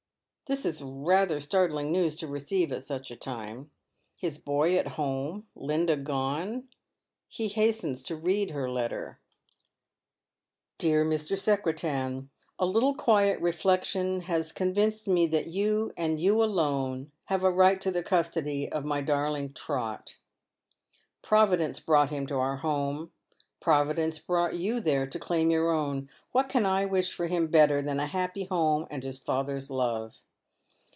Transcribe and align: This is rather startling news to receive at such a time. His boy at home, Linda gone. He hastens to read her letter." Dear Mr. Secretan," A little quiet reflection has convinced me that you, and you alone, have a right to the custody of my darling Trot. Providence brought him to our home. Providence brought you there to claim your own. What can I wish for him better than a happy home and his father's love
This 0.51 0.65
is 0.65 0.81
rather 0.81 1.39
startling 1.39 1.93
news 1.93 2.17
to 2.17 2.27
receive 2.27 2.73
at 2.73 2.83
such 2.83 3.09
a 3.09 3.15
time. 3.15 3.71
His 4.17 4.37
boy 4.37 4.77
at 4.77 4.85
home, 4.99 5.47
Linda 5.55 5.95
gone. 5.95 6.67
He 7.29 7.47
hastens 7.47 8.03
to 8.03 8.17
read 8.17 8.51
her 8.51 8.69
letter." 8.69 9.21
Dear 10.77 11.05
Mr. 11.05 11.37
Secretan," 11.39 12.31
A 12.59 12.65
little 12.65 12.93
quiet 12.93 13.39
reflection 13.39 14.23
has 14.23 14.51
convinced 14.51 15.07
me 15.07 15.25
that 15.27 15.47
you, 15.47 15.93
and 15.95 16.19
you 16.19 16.43
alone, 16.43 17.13
have 17.27 17.45
a 17.45 17.49
right 17.49 17.79
to 17.79 17.89
the 17.89 18.03
custody 18.03 18.69
of 18.69 18.83
my 18.83 18.99
darling 18.99 19.53
Trot. 19.53 20.17
Providence 21.21 21.79
brought 21.79 22.09
him 22.09 22.27
to 22.27 22.35
our 22.35 22.57
home. 22.57 23.13
Providence 23.61 24.19
brought 24.19 24.55
you 24.57 24.81
there 24.81 25.07
to 25.07 25.17
claim 25.17 25.49
your 25.49 25.71
own. 25.71 26.09
What 26.33 26.49
can 26.49 26.65
I 26.65 26.83
wish 26.83 27.13
for 27.13 27.27
him 27.27 27.47
better 27.47 27.81
than 27.81 28.01
a 28.01 28.07
happy 28.07 28.43
home 28.43 28.85
and 28.89 29.03
his 29.03 29.17
father's 29.17 29.69
love 29.71 30.17